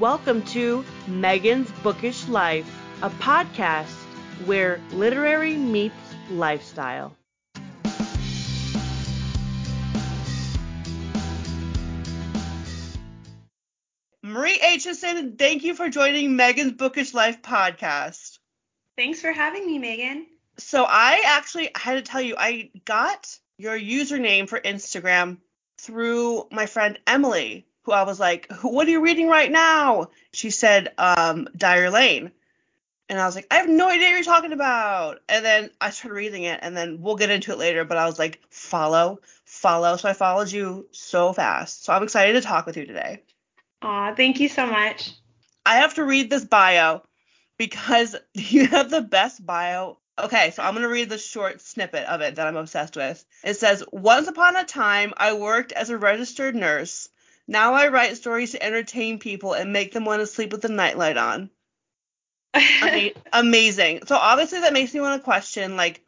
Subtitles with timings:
[0.00, 2.68] Welcome to Megan's Bookish Life,
[3.00, 3.94] a podcast
[4.44, 5.94] where literary meets
[6.30, 7.16] lifestyle.
[14.20, 18.40] Marie Aitchison, thank you for joining Megan's Bookish Life podcast.
[18.96, 20.26] Thanks for having me, Megan.
[20.58, 25.38] So I actually had to tell you, I got your username for Instagram
[25.78, 30.50] through my friend Emily, who I was like, "What are you reading right now?" She
[30.50, 32.32] said, um, "Dyer Lane,"
[33.08, 35.90] and I was like, "I have no idea what you're talking about." And then I
[35.90, 37.84] started reading it, and then we'll get into it later.
[37.84, 41.84] But I was like, "Follow, follow." So I followed you so fast.
[41.84, 43.22] So I'm excited to talk with you today.
[43.82, 45.12] Aw, thank you so much.
[45.66, 47.02] I have to read this bio
[47.58, 49.98] because you have the best bio.
[50.18, 53.24] Okay, so I'm going to read the short snippet of it that I'm obsessed with.
[53.42, 57.08] It says, Once upon a time, I worked as a registered nurse.
[57.46, 60.68] Now I write stories to entertain people and make them want to sleep with the
[60.68, 61.50] nightlight on.
[62.54, 64.06] Ama- amazing.
[64.06, 66.00] So obviously that makes me want to question like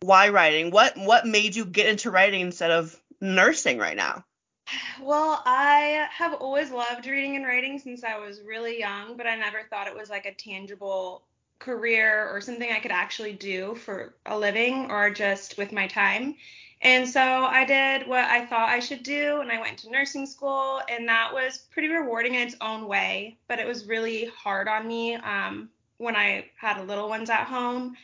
[0.00, 0.70] why writing?
[0.70, 4.24] What what made you get into writing instead of nursing right now?
[5.00, 9.36] Well, I have always loved reading and writing since I was really young, but I
[9.36, 11.22] never thought it was like a tangible
[11.58, 16.34] career or something I could actually do for a living or just with my time.
[16.82, 20.26] And so I did what I thought I should do, and I went to nursing
[20.26, 23.38] school, and that was pretty rewarding in its own way.
[23.48, 27.96] But it was really hard on me um, when I had little ones at home.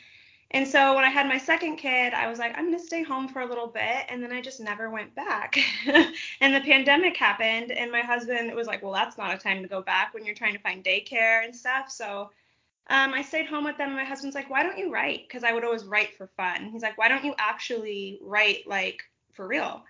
[0.53, 3.03] And so when I had my second kid, I was like, I'm going to stay
[3.03, 4.05] home for a little bit.
[4.11, 5.57] And then I just never went back.
[6.41, 9.69] and the pandemic happened, and my husband was like, Well, that's not a time to
[9.69, 11.91] go back when you're trying to find daycare and stuff.
[11.91, 12.31] So
[12.89, 13.89] um, I stayed home with them.
[13.89, 15.29] And my husband's like, Why don't you write?
[15.29, 16.71] Because I would always write for fun.
[16.73, 19.03] He's like, Why don't you actually write like
[19.33, 19.83] for real?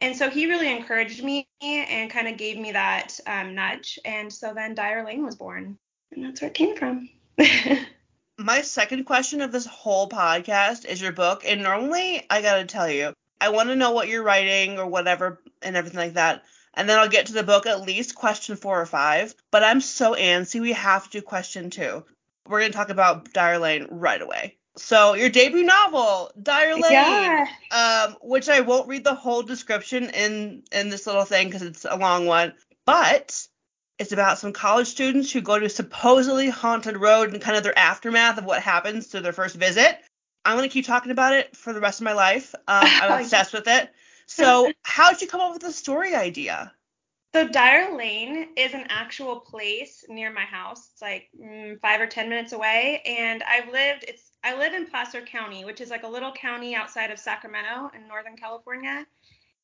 [0.00, 3.98] And so he really encouraged me and kind of gave me that um, nudge.
[4.04, 5.78] And so then Dyer Lane was born.
[6.12, 7.08] And that's where it came from.
[8.38, 11.44] my second question of this whole podcast is your book.
[11.46, 14.86] And normally, I got to tell you, I want to know what you're writing or
[14.86, 16.44] whatever and everything like that.
[16.74, 19.34] And then I'll get to the book at least question four or five.
[19.50, 22.04] But I'm so antsy, we have to do question two.
[22.48, 24.56] We're going to talk about Dyer Lane right away.
[24.76, 27.46] So your debut novel, Dyer Lane, yeah.
[27.70, 31.86] um, which I won't read the whole description in in this little thing because it's
[31.88, 32.52] a long one,
[32.84, 33.46] but
[33.98, 37.62] it's about some college students who go to a supposedly haunted road and kind of
[37.62, 39.98] their aftermath of what happens to their first visit.
[40.44, 42.54] I'm gonna keep talking about it for the rest of my life.
[42.68, 43.90] Um, I'm obsessed with it.
[44.26, 46.72] So, how did you come up with the story idea?
[47.36, 50.88] So Dyer Lane is an actual place near my house.
[50.90, 54.06] It's like mm, five or ten minutes away, and I've lived.
[54.08, 57.90] It's I live in Placer County, which is like a little county outside of Sacramento
[57.94, 59.06] in Northern California,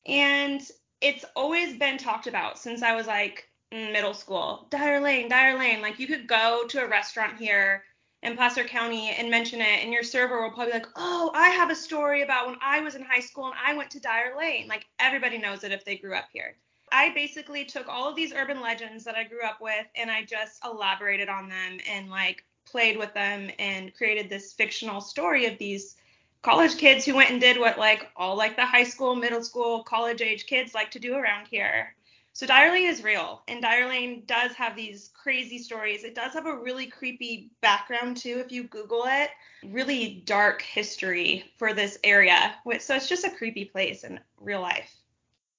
[0.05, 0.61] and
[1.01, 4.67] it's always been talked about since I was like middle school.
[4.69, 5.81] Dyer Lane, Dyer Lane.
[5.81, 7.85] Like you could go to a restaurant here
[8.21, 11.49] in Placer County and mention it, and your server will probably be like, oh, I
[11.49, 14.37] have a story about when I was in high school and I went to Dyer
[14.37, 14.67] Lane.
[14.67, 16.55] Like everybody knows it if they grew up here.
[16.93, 20.23] I basically took all of these urban legends that I grew up with and I
[20.23, 25.57] just elaborated on them and like played with them and created this fictional story of
[25.57, 25.95] these
[26.43, 29.83] college kids who went and did what like all like the high school, middle school,
[29.83, 31.95] college age kids like to do around here.
[32.33, 36.03] So Dyer is real, and Dyer Lane does have these crazy stories.
[36.03, 39.29] It does have a really creepy background too, if you Google it.
[39.63, 42.55] Really dark history for this area.
[42.79, 45.02] So it's just a creepy place in real life.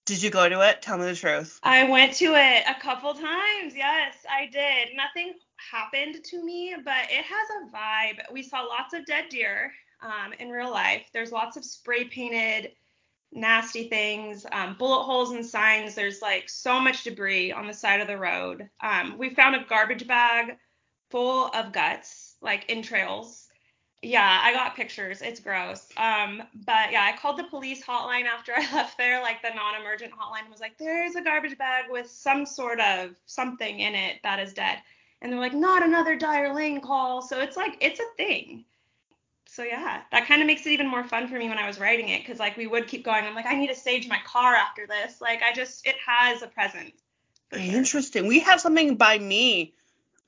[0.07, 0.83] Did you go to it?
[0.83, 1.59] Tell me the truth.
[1.63, 3.75] I went to it a couple times.
[3.75, 4.89] Yes, I did.
[4.95, 8.33] Nothing happened to me, but it has a vibe.
[8.33, 9.73] We saw lots of dead deer
[10.03, 11.07] um, in real life.
[11.13, 12.73] There's lots of spray painted
[13.35, 15.95] nasty things, um, bullet holes and signs.
[15.95, 18.69] There's like so much debris on the side of the road.
[18.83, 20.57] Um, we found a garbage bag
[21.11, 23.44] full of guts, like entrails.
[24.05, 25.23] Yeah, I got pictures.
[25.23, 25.89] It's gross.
[25.97, 29.21] Um, but yeah, I called the police hotline after I left there.
[29.23, 33.81] Like the non-emergent hotline was like, "There's a garbage bag with some sort of something
[33.81, 34.79] in it that is dead."
[35.23, 38.65] And they're like, "Not another Dyer Lane call." So it's like it's a thing
[39.55, 41.79] so yeah, that kind of makes it even more fun for me when I was
[41.79, 43.25] writing it because like we would keep going.
[43.25, 45.21] I'm like, I need to stage my car after this.
[45.21, 46.91] Like I just it has a presence.
[47.53, 47.61] Sure.
[47.61, 48.27] Interesting.
[48.27, 49.75] We have something by me.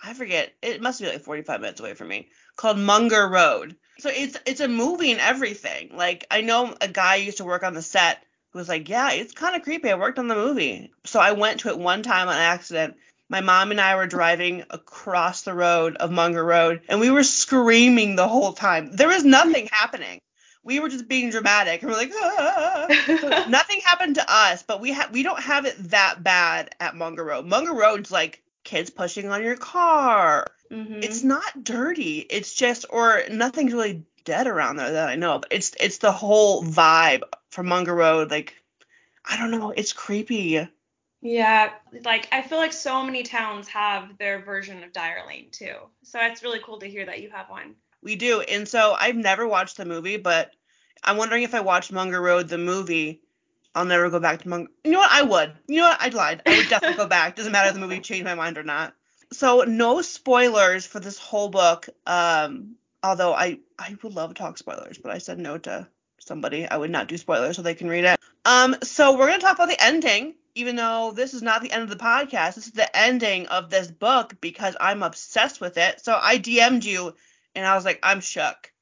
[0.02, 0.52] I forget.
[0.62, 2.28] It must be like 45 minutes away from me.
[2.56, 3.76] Called Munger Road.
[3.98, 5.96] So it's it's a movie and everything.
[5.96, 8.22] Like I know a guy used to work on the set
[8.52, 9.90] who was like, yeah, it's kind of creepy.
[9.90, 10.92] I worked on the movie.
[11.04, 12.96] So I went to it one time on accident
[13.28, 17.24] my mom and I were driving across the road of Munger Road, and we were
[17.24, 18.92] screaming the whole time.
[18.92, 20.20] There was nothing happening.
[20.62, 23.46] We were just being dramatic, and we're like, ah.
[23.48, 27.24] nothing happened to us, but we have we don't have it that bad at Munger
[27.24, 27.46] Road.
[27.46, 30.46] Munger Road's like kids pushing on your car.
[30.70, 31.00] Mm-hmm.
[31.02, 32.18] It's not dirty.
[32.18, 35.38] It's just or nothing's really dead around there that I know.
[35.38, 38.30] But it's it's the whole vibe from Munger Road.
[38.30, 38.54] Like
[39.24, 39.70] I don't know.
[39.70, 40.68] It's creepy.
[41.22, 41.70] Yeah,
[42.04, 45.74] like I feel like so many towns have their version of Dyer Lane too.
[46.02, 47.76] So it's really cool to hear that you have one.
[48.02, 48.42] We do.
[48.42, 50.52] And so I've never watched the movie, but
[51.02, 53.22] I'm wondering if I watched Munger Road the movie,
[53.76, 54.70] I'll never go back to Munger.
[54.84, 55.12] You know what?
[55.12, 55.52] I would.
[55.68, 56.00] You know what?
[56.00, 56.40] I'd lied.
[56.46, 57.36] I would definitely go back.
[57.36, 58.94] Doesn't matter if the movie changed my mind or not.
[59.32, 61.86] So no spoilers for this whole book.
[62.06, 65.86] Um, although I I would love to talk spoilers, but I said no to
[66.20, 66.66] somebody.
[66.66, 68.18] I would not do spoilers so they can read it.
[68.46, 71.82] Um, so we're gonna talk about the ending, even though this is not the end
[71.82, 72.54] of the podcast.
[72.54, 76.02] This is the ending of this book because I'm obsessed with it.
[76.02, 77.14] So I DM'd you
[77.54, 78.72] and I was like, I'm shook.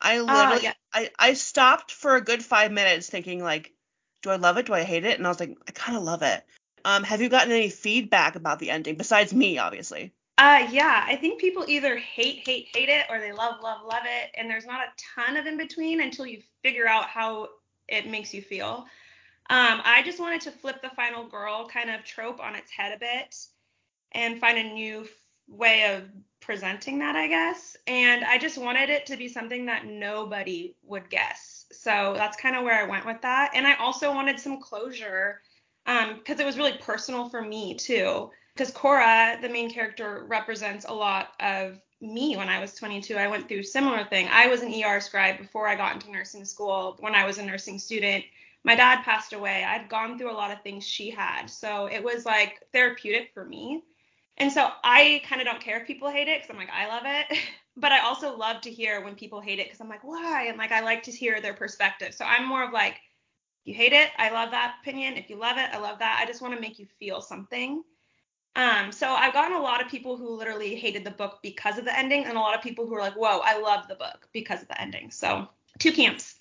[0.00, 0.72] I literally yeah.
[0.94, 3.74] I, I stopped for a good five minutes thinking like,
[4.22, 4.66] do I love it?
[4.66, 5.18] Do I hate it?
[5.18, 6.44] And I was like, I kind of love it.
[6.84, 10.12] Um, have you gotten any feedback about the ending besides me, obviously?
[10.38, 14.04] Uh, yeah, I think people either hate, hate, hate it, or they love, love, love
[14.04, 17.48] it, and there's not a ton of in between until you figure out how
[17.88, 18.86] it makes you feel.
[19.50, 22.92] Um, I just wanted to flip the final girl kind of trope on its head
[22.92, 23.34] a bit
[24.12, 25.08] and find a new f-
[25.48, 26.04] way of
[26.40, 27.76] presenting that, I guess.
[27.86, 31.57] And I just wanted it to be something that nobody would guess.
[31.72, 33.52] So that's kind of where I went with that.
[33.54, 35.40] And I also wanted some closure
[35.84, 38.30] because um, it was really personal for me too.
[38.54, 43.16] Because Cora, the main character, represents a lot of me when I was 22.
[43.16, 44.28] I went through similar thing.
[44.30, 46.96] I was an ER scribe before I got into nursing school.
[47.00, 48.24] When I was a nursing student,
[48.64, 49.64] my dad passed away.
[49.64, 53.44] I'd gone through a lot of things she had, so it was like therapeutic for
[53.44, 53.82] me.
[54.36, 56.86] And so I kind of don't care if people hate it because I'm like I
[56.88, 57.38] love it,
[57.78, 60.46] but I also love to hear when people hate it because I'm like why?
[60.48, 62.14] And like I like to hear their perspective.
[62.14, 63.00] So I'm more of like
[63.64, 65.16] you hate it, I love that opinion.
[65.16, 66.20] If you love it, I love that.
[66.22, 67.82] I just want to make you feel something.
[68.56, 71.84] Um, so I've gotten a lot of people who literally hated the book because of
[71.84, 74.28] the ending, and a lot of people who are like, "Whoa, I love the book
[74.32, 75.48] because of the ending." So
[75.78, 76.40] two camps.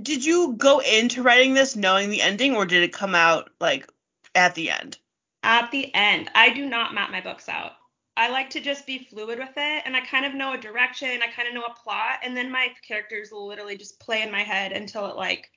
[0.00, 3.90] Did you go into writing this knowing the ending, or did it come out like
[4.34, 4.98] at the end?
[5.42, 7.72] At the end, I do not map my books out.
[8.16, 11.20] I like to just be fluid with it, and I kind of know a direction,
[11.22, 14.32] I kind of know a plot, and then my characters will literally just play in
[14.32, 15.50] my head until it like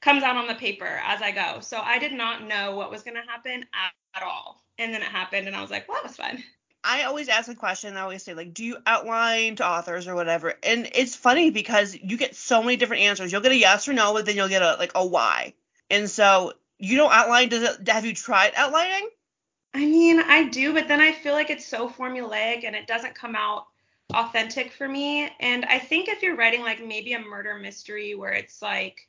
[0.00, 1.60] comes out on the paper as I go.
[1.60, 4.62] So I did not know what was going to happen at, at all.
[4.78, 6.42] And then it happened, and I was like, well, that was fun.
[6.84, 7.96] I always ask a question.
[7.96, 10.54] I always say like, do you outline to authors or whatever?
[10.62, 13.32] And it's funny because you get so many different answers.
[13.32, 15.54] You'll get a yes or no, but then you'll get a like a why.
[15.90, 17.48] And so you don't outline.
[17.48, 17.88] Does it?
[17.88, 19.08] Have you tried outlining?
[19.76, 23.14] I mean, I do, but then I feel like it's so formulaic and it doesn't
[23.14, 23.66] come out
[24.14, 25.28] authentic for me.
[25.38, 29.06] And I think if you're writing like maybe a murder mystery where it's like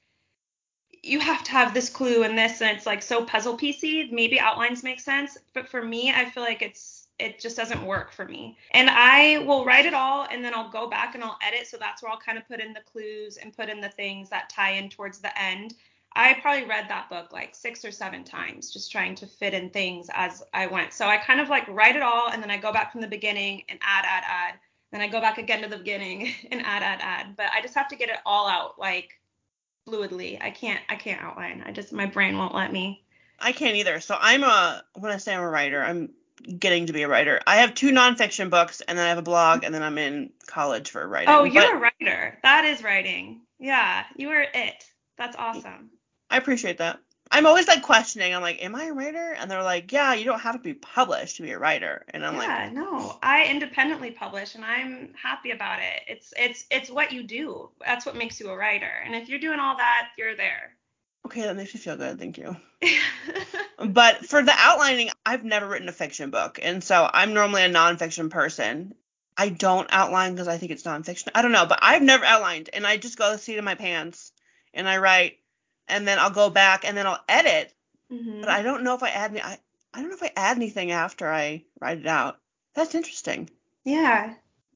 [1.04, 4.42] you have to have this clue and this and it's like so puzzle piecey maybe
[4.42, 5.38] outlines make sense.
[5.54, 8.58] But for me i feel like it's it just doesn't work for me.
[8.72, 11.68] And i will write it all and then i'll go back and i'll edit.
[11.68, 14.30] So that's where i'll kind of put in the clues and put in the things
[14.32, 15.76] that tie in towards the end
[16.18, 19.70] i probably read that book like six or seven times just trying to fit in
[19.70, 22.58] things as i went so i kind of like write it all and then i
[22.58, 24.56] go back from the beginning and add add add
[24.92, 27.76] then i go back again to the beginning and add add add but i just
[27.76, 29.18] have to get it all out like
[29.88, 30.42] fluidly.
[30.42, 31.64] I can't I can't outline.
[31.66, 33.04] I just my brain won't let me.
[33.40, 34.00] I can't either.
[34.00, 36.10] So I'm a when I say I'm a writer, I'm
[36.60, 37.40] getting to be a writer.
[37.48, 40.32] I have two nonfiction books and then I have a blog and then I'm in
[40.46, 41.34] college for writing.
[41.34, 42.38] Oh, you're but, a writer.
[42.44, 43.42] That is writing.
[43.60, 44.84] Yeah, you are it.
[45.18, 45.90] That's awesome.
[46.30, 47.00] I appreciate that.
[47.30, 48.34] I'm always like questioning.
[48.34, 49.36] I'm like, am I a writer?
[49.38, 52.06] And they're like, yeah, you don't have to be published to be a writer.
[52.10, 56.04] And I'm yeah, like, yeah, no, I independently publish and I'm happy about it.
[56.08, 57.70] It's it's it's what you do.
[57.86, 58.90] That's what makes you a writer.
[59.06, 60.74] And if you're doing all that, you're there.
[61.26, 62.18] Okay, that makes me feel good.
[62.18, 62.56] Thank you.
[63.86, 67.70] but for the outlining, I've never written a fiction book, and so I'm normally a
[67.70, 68.96] nonfiction person.
[69.36, 71.28] I don't outline because I think it's nonfiction.
[71.36, 73.66] I don't know, but I've never outlined, and I just go to the seat of
[73.66, 74.32] my pants
[74.74, 75.40] and I write
[75.88, 77.74] and then I'll go back and then I'll edit.
[78.12, 78.42] Mm-hmm.
[78.42, 79.42] But I don't know if I add any.
[79.42, 79.58] I,
[79.94, 82.40] I don't know if I add anything after I write it out.
[82.76, 83.50] That's interesting.
[83.84, 84.34] Yeah.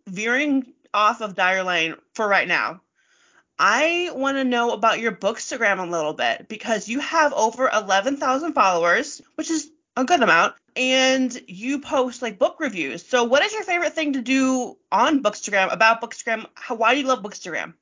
[0.08, 2.82] Veering off of Dyer Lane for right now,
[3.60, 8.54] I want to know about your Bookstagram a little bit because you have over 11,000
[8.54, 13.06] followers, which is a good amount, and you post like book reviews.
[13.06, 16.48] So, what is your favorite thing to do on Bookstagram about Bookstagram?
[16.56, 17.74] How, why do you love Bookstagram?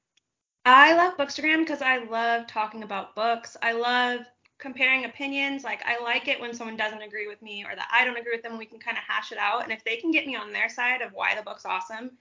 [0.72, 3.58] I love Bookstagram because I love talking about books.
[3.64, 4.22] I love
[4.60, 5.64] comparing opinions.
[5.64, 8.34] Like I like it when someone doesn't agree with me or that I don't agree
[8.34, 8.58] with them.
[8.58, 9.64] We can kind of hash it out.
[9.64, 12.12] And if they can get me on their side of why the book's awesome,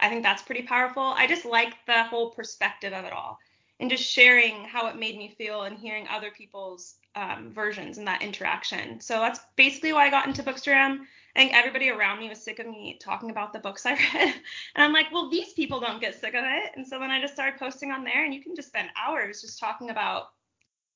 [0.00, 1.02] I think that's pretty powerful.
[1.02, 3.38] I just like the whole perspective of it all
[3.78, 8.06] and just sharing how it made me feel and hearing other people's um, versions and
[8.08, 9.00] that interaction.
[9.00, 11.00] So that's basically why I got into Bookstagram.
[11.34, 14.34] I think everybody around me was sick of me talking about the books I read.
[14.74, 16.72] And I'm like, well, these people don't get sick of it.
[16.76, 19.40] And so then I just started posting on there, and you can just spend hours
[19.40, 20.30] just talking about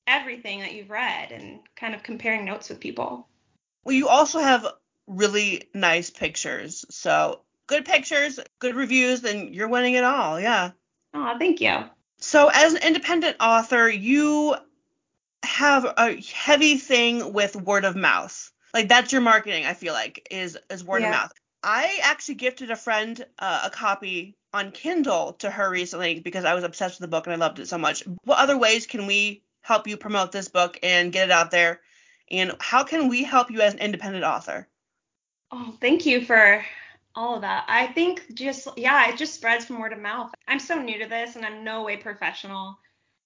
[0.05, 3.27] everything that you've read and kind of comparing notes with people.
[3.83, 4.65] Well, you also have
[5.07, 6.85] really nice pictures.
[6.89, 10.39] So good pictures, good reviews, and you're winning it all.
[10.39, 10.71] Yeah.
[11.13, 11.83] Oh, thank you.
[12.19, 14.55] So as an independent author, you
[15.43, 18.51] have a heavy thing with word of mouth.
[18.73, 21.09] Like that's your marketing, I feel like, is is word yeah.
[21.09, 21.33] of mouth.
[21.63, 26.53] I actually gifted a friend uh, a copy on Kindle to her recently because I
[26.53, 28.03] was obsessed with the book and I loved it so much.
[28.23, 31.81] What other ways can we help you promote this book and get it out there?
[32.29, 34.67] And how can we help you as an independent author?
[35.51, 36.63] Oh, thank you for
[37.15, 37.65] all of that.
[37.67, 40.31] I think just yeah, it just spreads from word of mouth.
[40.47, 42.77] I'm so new to this and I'm no way professional.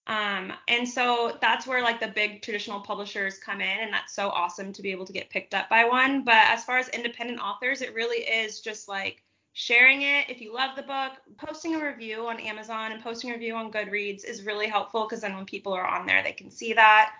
[0.08, 4.30] Um, and so that's where like the big traditional publishers come in, and that's so
[4.30, 6.24] awesome to be able to get picked up by one.
[6.24, 10.30] But as far as independent authors, it really is just like sharing it.
[10.30, 13.72] If you love the book, posting a review on Amazon and posting a review on
[13.72, 17.14] Goodreads is really helpful because then when people are on there, they can see that.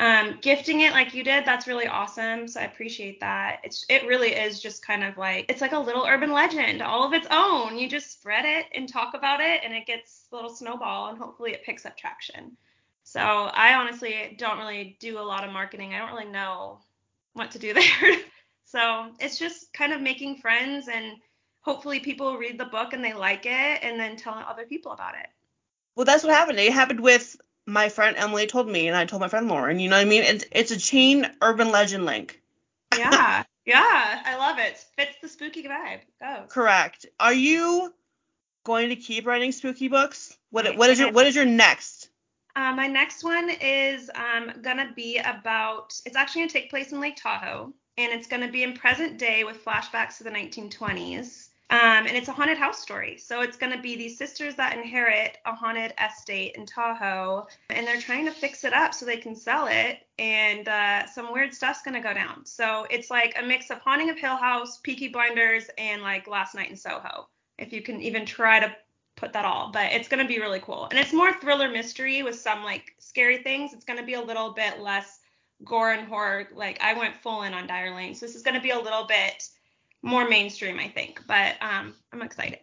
[0.00, 2.48] Um, gifting it like you did, that's really awesome.
[2.48, 3.60] So I appreciate that.
[3.62, 7.06] It's it really is just kind of like it's like a little urban legend, all
[7.06, 7.76] of its own.
[7.78, 11.18] You just spread it and talk about it, and it gets a little snowball, and
[11.18, 12.56] hopefully it picks up traction.
[13.04, 15.92] So I honestly don't really do a lot of marketing.
[15.92, 16.80] I don't really know
[17.34, 18.16] what to do there.
[18.64, 21.16] so it's just kind of making friends and
[21.60, 25.14] hopefully people read the book and they like it and then telling other people about
[25.14, 25.26] it.
[25.94, 26.58] Well, that's what happened.
[26.58, 27.36] It happened with
[27.70, 29.78] my friend Emily told me, and I told my friend Lauren.
[29.78, 30.22] You know what I mean?
[30.22, 32.40] It's it's a chain urban legend link.
[32.98, 34.76] Yeah, yeah, I love it.
[34.96, 36.00] Fits the spooky vibe.
[36.20, 36.44] Go.
[36.48, 37.06] Correct.
[37.20, 37.94] Are you
[38.64, 40.36] going to keep writing spooky books?
[40.50, 42.08] What what is your what is your next?
[42.56, 45.98] Uh, my next one is um, gonna be about.
[46.04, 49.44] It's actually gonna take place in Lake Tahoe, and it's gonna be in present day
[49.44, 51.49] with flashbacks to the 1920s.
[51.70, 53.16] Um, and it's a haunted house story.
[53.16, 57.86] So it's going to be these sisters that inherit a haunted estate in Tahoe, and
[57.86, 60.00] they're trying to fix it up so they can sell it.
[60.18, 62.44] And uh, some weird stuff's going to go down.
[62.44, 66.56] So it's like a mix of Haunting of Hill House, Peaky Blinders, and like Last
[66.56, 68.74] Night in Soho, if you can even try to
[69.14, 69.70] put that all.
[69.72, 70.88] But it's going to be really cool.
[70.90, 73.72] And it's more thriller mystery with some like scary things.
[73.72, 75.20] It's going to be a little bit less
[75.64, 76.48] gore and horror.
[76.52, 78.16] Like I went full in on Dyer Lane.
[78.16, 79.48] So this is going to be a little bit
[80.02, 81.22] more mainstream, I think.
[81.26, 82.58] But um, I'm excited.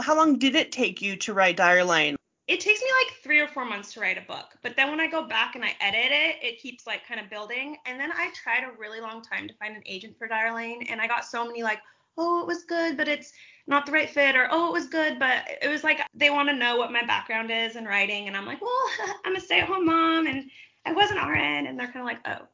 [0.00, 2.16] How long did it take you to write Dyer Lane?
[2.48, 4.98] It takes me like three or four months to write a book, but then when
[4.98, 7.76] I go back and I edit it, it keeps like kind of building.
[7.86, 10.84] And then I tried a really long time to find an agent for Dyer Lane,
[10.88, 11.78] and I got so many like,
[12.18, 13.32] oh, it was good, but it's
[13.68, 16.48] not the right fit, or oh, it was good, but it was like they want
[16.48, 18.84] to know what my background is in writing, and I'm like, well,
[19.24, 20.50] I'm a stay-at-home mom, and
[20.86, 22.48] I was an RN, and they're kind of like, oh.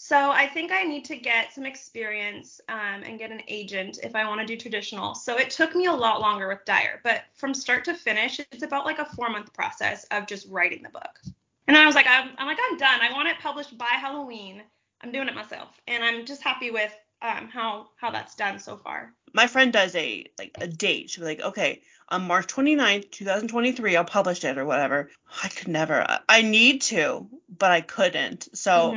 [0.00, 4.14] So I think I need to get some experience um, and get an agent if
[4.14, 5.16] I want to do traditional.
[5.16, 8.62] So it took me a lot longer with Dyer, but from start to finish, it's
[8.62, 11.18] about like a four month process of just writing the book.
[11.66, 13.00] And I was like, I'm, I'm like, I'm done.
[13.02, 14.62] I want it published by Halloween.
[15.00, 18.76] I'm doing it myself, and I'm just happy with um, how how that's done so
[18.76, 19.12] far.
[19.32, 21.10] My friend does a like a date.
[21.10, 25.10] She'll be like, okay, on March 29th, 2023, I'll publish it or whatever.
[25.42, 26.20] I could never.
[26.28, 28.56] I need to, but I couldn't.
[28.56, 28.70] So.
[28.70, 28.96] Mm-hmm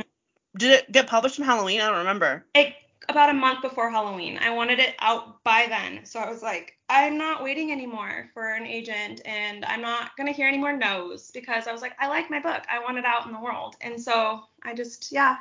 [0.56, 1.80] did it get published on Halloween?
[1.80, 2.44] I don't remember.
[2.54, 2.74] It
[3.08, 4.38] about a month before Halloween.
[4.38, 6.04] I wanted it out by then.
[6.04, 10.26] So I was like, I'm not waiting anymore for an agent and I'm not going
[10.26, 12.62] to hear any more no's because I was like, I like my book.
[12.70, 13.76] I want it out in the world.
[13.80, 15.38] And so I just, yeah,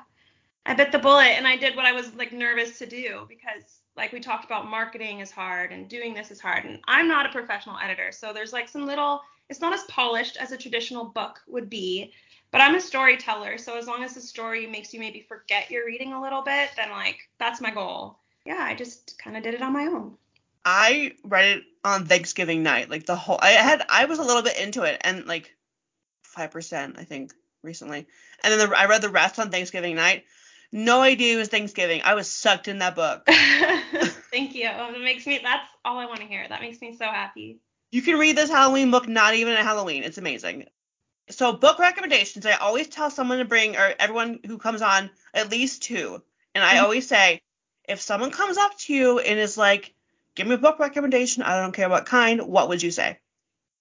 [0.66, 3.80] I bit the bullet and I did what I was like nervous to do because
[3.98, 7.26] like we talked about marketing is hard and doing this is hard and I'm not
[7.26, 8.12] a professional editor.
[8.12, 12.14] So there's like some little it's not as polished as a traditional book would be.
[12.52, 15.86] But I'm a storyteller, so as long as the story makes you maybe forget you're
[15.86, 18.20] reading a little bit, then like that's my goal.
[18.46, 20.18] Yeah, I just kind of did it on my own.
[20.66, 23.40] I read it on Thanksgiving night, like the whole.
[23.42, 25.56] I had I was a little bit into it, and like
[26.24, 28.06] five percent, I think, recently.
[28.44, 30.26] And then the, I read the rest on Thanksgiving night.
[30.74, 32.02] No idea it was Thanksgiving.
[32.04, 33.26] I was sucked in that book.
[33.28, 34.68] Thank you.
[34.68, 35.40] It makes me.
[35.42, 36.46] That's all I want to hear.
[36.50, 37.60] That makes me so happy.
[37.92, 40.04] You can read this Halloween book not even at Halloween.
[40.04, 40.66] It's amazing
[41.30, 45.52] so book recommendations, I always tell someone to bring or everyone who comes on at
[45.52, 46.22] least two.
[46.54, 46.84] And I mm-hmm.
[46.84, 47.42] always say,
[47.88, 49.94] if someone comes up to you and is like,
[50.36, 53.20] give me a book recommendation, I don't care what kind, what would you say?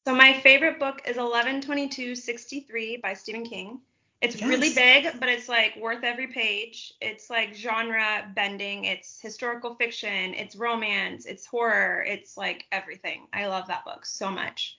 [0.07, 3.81] So my favorite book is 11/22/63 by Stephen King.
[4.23, 4.49] It's yes.
[4.49, 6.93] really big, but it's like worth every page.
[7.01, 8.85] It's like genre bending.
[8.85, 10.35] It's historical fiction.
[10.35, 11.27] It's romance.
[11.27, 12.03] It's horror.
[12.07, 13.29] It's like everything.
[13.33, 14.79] I love that book so much.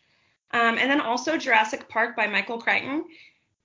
[0.53, 3.05] Um, and then also Jurassic Park by Michael Crichton.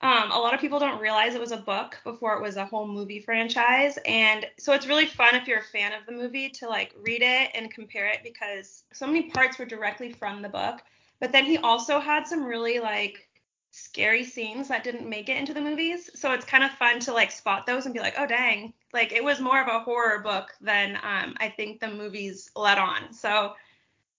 [0.02, 2.66] Um, a lot of people don't realize it was a book before it was a
[2.66, 3.99] whole movie franchise.
[4.05, 7.23] And so it's really fun if you're a fan of the movie to like read
[7.23, 10.83] it and compare it because so many parts were directly from the book.
[11.19, 13.26] But then he also had some really like
[13.71, 16.11] scary scenes that didn't make it into the movies.
[16.14, 19.12] So it's kind of fun to like spot those and be like, oh dang, like
[19.12, 23.12] it was more of a horror book than um, I think the movies let on.
[23.12, 23.55] So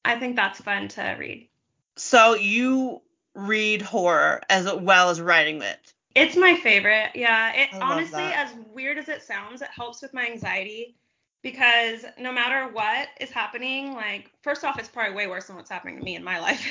[0.06, 1.50] I think that's fun to read.
[1.98, 3.02] So you
[3.34, 5.94] read horror as well as writing it.
[6.16, 7.12] It's my favorite.
[7.14, 7.54] Yeah.
[7.54, 8.48] It honestly, that.
[8.48, 10.96] as weird as it sounds, it helps with my anxiety
[11.44, 15.70] because no matter what is happening, like first off, it's probably way worse than what's
[15.70, 16.66] happening to me in my life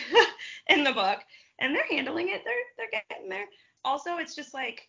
[0.69, 1.21] in the book.
[1.59, 2.43] And they're handling it.
[2.45, 3.47] They're they're getting there.
[3.85, 4.89] Also, it's just like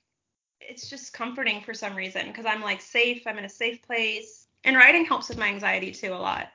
[0.59, 3.23] it's just comforting for some reason because I'm like safe.
[3.27, 4.47] I'm in a safe place.
[4.63, 6.47] And writing helps with my anxiety too a lot.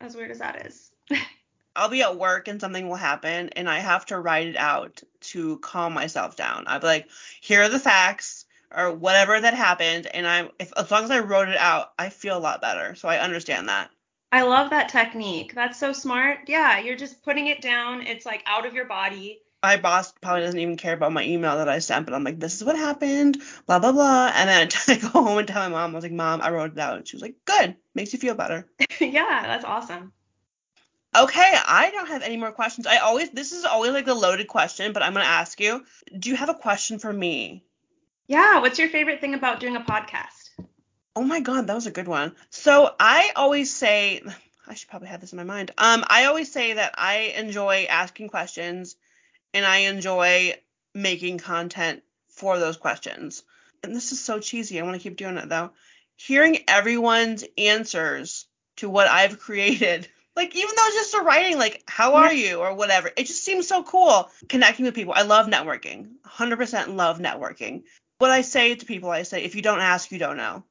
[0.00, 0.90] As weird as that is.
[1.76, 5.02] I'll be at work and something will happen and I have to write it out
[5.20, 6.64] to calm myself down.
[6.66, 7.08] I'll be like,
[7.40, 11.20] here are the facts or whatever that happened and I if as long as I
[11.20, 12.94] wrote it out, I feel a lot better.
[12.94, 13.90] So I understand that.
[14.34, 15.54] I love that technique.
[15.54, 16.40] That's so smart.
[16.48, 18.02] Yeah, you're just putting it down.
[18.02, 19.40] It's like out of your body.
[19.62, 22.40] My boss probably doesn't even care about my email that I sent, but I'm like,
[22.40, 24.32] this is what happened, blah blah blah.
[24.34, 26.72] And then I go home and tell my mom, I was like, Mom, I wrote
[26.72, 26.96] it out.
[26.96, 28.66] And she was like, Good, makes you feel better.
[29.00, 30.12] yeah, that's awesome.
[31.16, 32.86] Okay, I don't have any more questions.
[32.86, 35.84] I always this is always like the loaded question, but I'm gonna ask you,
[36.18, 37.64] do you have a question for me?
[38.26, 40.50] Yeah, what's your favorite thing about doing a podcast?
[41.14, 42.34] Oh my god, that was a good one.
[42.50, 44.22] So I always say
[44.66, 45.70] I should probably have this in my mind.
[45.76, 48.96] Um, I always say that I enjoy asking questions
[49.52, 50.54] and I enjoy
[50.94, 53.42] making content for those questions.
[53.82, 54.80] And this is so cheesy.
[54.80, 55.70] I want to keep doing it though.
[56.16, 60.08] Hearing everyone's answers to what I've created.
[60.36, 63.44] Like even though it's just a writing, like how are you or whatever, it just
[63.44, 65.14] seems so cool connecting with people.
[65.14, 66.12] I love networking.
[66.26, 67.84] 100% love networking.
[68.18, 70.64] What I say to people, I say if you don't ask, you don't know.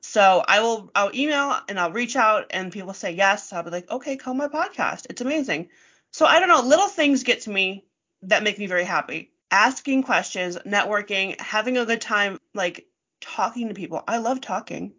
[0.00, 3.52] So I will I'll email and I'll reach out and people say yes.
[3.52, 5.06] I'll be like, okay, call my podcast.
[5.10, 5.68] It's amazing.
[6.10, 7.84] So I don't know, little things get to me
[8.22, 9.30] that make me very happy.
[9.50, 12.86] Asking questions, networking, having a good time, like
[13.20, 14.02] talking to people.
[14.08, 14.92] I love talking.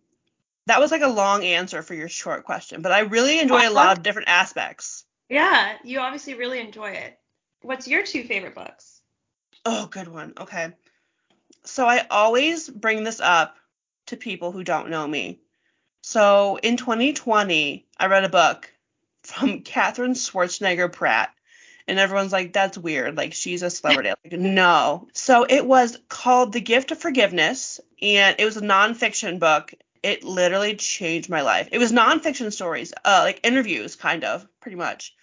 [0.71, 3.69] That was like a long answer for your short question, but I really enjoy a
[3.69, 5.03] lot of different aspects.
[5.27, 7.19] Yeah, you obviously really enjoy it.
[7.61, 9.01] What's your two favorite books?
[9.65, 10.31] Oh, good one.
[10.39, 10.71] Okay.
[11.65, 13.57] So I always bring this up
[14.05, 15.41] to people who don't know me.
[16.03, 18.73] So in 2020, I read a book
[19.23, 21.33] from Katherine Schwarzenegger Pratt.
[21.85, 23.17] And everyone's like, that's weird.
[23.17, 24.13] Like, she's a celebrity.
[24.23, 25.09] Like, no.
[25.11, 29.73] So it was called The Gift of Forgiveness, and it was a nonfiction book.
[30.03, 31.69] It literally changed my life.
[31.71, 35.15] It was nonfiction stories, uh, like interviews, kind of, pretty much,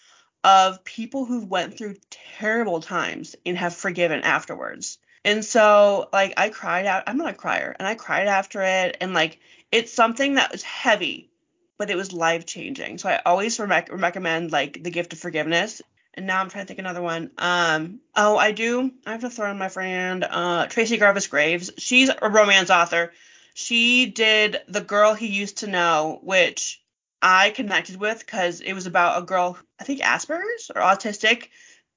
[0.44, 4.98] of people who went through terrible times and have forgiven afterwards.
[5.24, 7.04] And so, like, I cried out.
[7.06, 8.96] I'm not a crier, and I cried after it.
[9.00, 9.40] And like,
[9.72, 11.30] it's something that was heavy,
[11.76, 12.98] but it was life changing.
[12.98, 15.82] So I always re- recommend like The Gift of Forgiveness.
[16.14, 17.30] And now I'm trying to think another one.
[17.38, 18.92] Um, oh, I do.
[19.06, 21.70] I have to throw in my friend uh, Tracey Garvis Graves.
[21.78, 23.12] She's a romance author.
[23.58, 26.80] She did The Girl He Used to Know, which
[27.20, 31.48] I connected with because it was about a girl, I think Asperger's or autistic,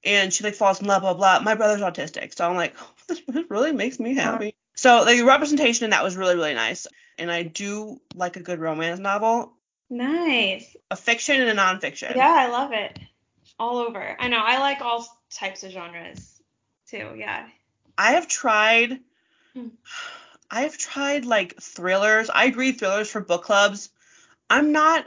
[0.03, 1.39] and she like falls in love, blah blah.
[1.41, 4.31] My brother's autistic, so I'm like, oh, this really makes me uh-huh.
[4.31, 4.55] happy.
[4.73, 6.87] So the representation in that was really really nice,
[7.19, 9.53] and I do like a good romance novel,
[9.87, 10.75] Nice.
[10.89, 12.15] a fiction and a nonfiction.
[12.15, 12.97] Yeah, I love it.
[13.59, 14.17] All over.
[14.19, 14.41] I know.
[14.43, 16.41] I like all types of genres
[16.87, 17.13] too.
[17.15, 17.47] Yeah.
[17.99, 18.99] I have tried.
[19.53, 19.67] Hmm.
[20.51, 22.29] I have tried like thrillers.
[22.29, 23.89] I read thrillers for book clubs.
[24.49, 25.05] I'm not.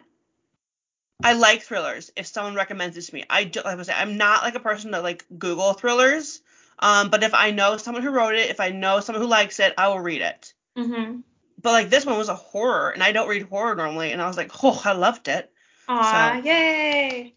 [1.22, 3.24] I like thrillers if someone recommends it to me.
[3.30, 6.40] I do, like I say, I'm not like a person that like Google thrillers.
[6.78, 9.60] Um, but if I know someone who wrote it, if I know someone who likes
[9.60, 10.54] it, I will read it.
[10.76, 11.22] Mhm.
[11.62, 14.26] But like this one was a horror, and I don't read horror normally, and I
[14.26, 15.50] was like, oh, I loved it.
[15.88, 17.34] Aw, So- yay.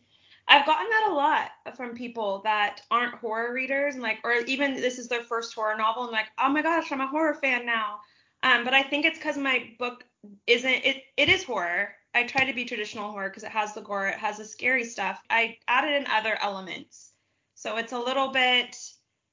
[0.48, 4.76] I've gotten that a lot from people that aren't horror readers and like or even
[4.76, 7.66] this is their first horror novel and like, "Oh my gosh, I'm a horror fan
[7.66, 8.00] now."
[8.44, 10.06] Um, but I think it's cuz my book
[10.48, 11.96] isn't it it is horror.
[12.14, 14.86] I try to be traditional horror because it has the gore, it has the scary
[14.86, 15.22] stuff.
[15.30, 17.12] I added in other elements.
[17.56, 18.76] So it's a little bit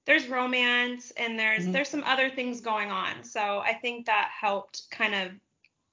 [0.07, 1.72] there's romance and there's Mhm.
[1.72, 3.24] there's some other things going on.
[3.24, 5.33] So I think that helped kind of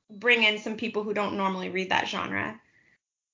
[0.09, 2.59] bring in some people who don't normally read that genre.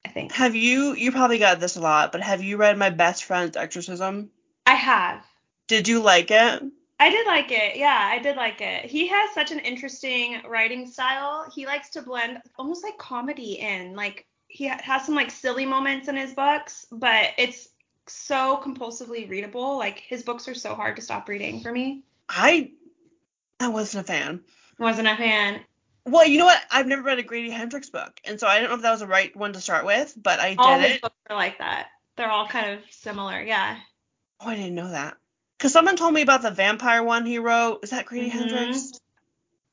[0.08, 0.32] I think.
[0.32, 0.94] Have you?
[0.94, 4.30] You probably got this a lot, but have you read My Best Friend's Exorcism?
[4.66, 5.22] I have.
[5.68, 6.64] Did you like it?
[7.00, 7.76] I did like it.
[7.76, 8.86] Yeah, I did like it.
[8.86, 11.46] He has such an interesting writing style.
[11.54, 13.96] He likes to blend almost like comedy in.
[13.96, 17.68] Like he has some like silly moments in his books, but it's
[18.08, 19.78] so compulsively readable.
[19.78, 22.04] Like his books are so hard to stop reading for me.
[22.30, 22.72] I
[23.60, 24.42] I wasn't a fan.
[24.80, 25.60] Wasn't a fan.
[26.08, 26.62] Well, you know what?
[26.72, 29.02] I've never read a Grady Hendrix book, and so I don't know if that was
[29.02, 31.02] the right one to start with, but I did all his it.
[31.02, 31.88] books are like that.
[32.16, 33.42] They're all kind of similar.
[33.42, 33.78] Yeah.
[34.40, 35.18] Oh, I didn't know that.
[35.58, 37.84] Because someone told me about the vampire one he wrote.
[37.84, 38.34] Is that Grady Mhm.
[38.34, 38.94] Hendrix?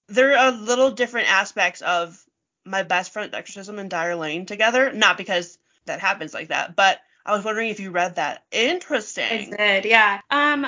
[0.09, 2.23] There are little different aspects of
[2.64, 4.92] my best friend's exorcism and Dyer Lane together.
[4.92, 8.44] Not because that happens like that, but I was wondering if you read that.
[8.51, 9.55] Interesting.
[9.55, 9.85] I did.
[9.85, 10.20] Yeah.
[10.31, 10.66] Um,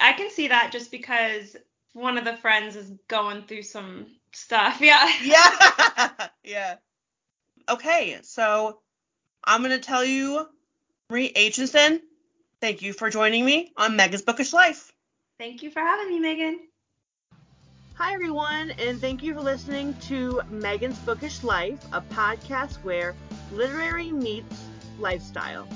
[0.00, 1.56] I can see that just because
[1.92, 4.80] one of the friends is going through some stuff.
[4.80, 5.08] Yeah.
[5.22, 6.10] Yeah.
[6.44, 6.74] yeah.
[7.68, 8.80] Okay, so
[9.42, 10.46] I'm gonna tell you,
[11.10, 12.00] Marie Aitchison,
[12.60, 14.92] thank you for joining me on Megan's Bookish Life.
[15.38, 16.60] Thank you for having me, Megan.
[17.94, 23.14] Hi, everyone, and thank you for listening to Megan's Bookish Life, a podcast where
[23.52, 24.64] literary meets
[24.98, 25.66] lifestyle.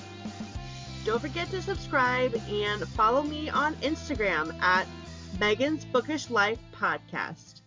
[1.05, 4.87] Don't forget to subscribe and follow me on Instagram at
[5.39, 7.60] Megan's Bookish Life Podcast.